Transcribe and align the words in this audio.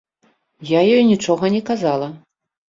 Я 0.69 0.79
ёй 0.95 1.03
нічога 1.11 1.53
не 1.57 1.61
казала. 1.69 2.07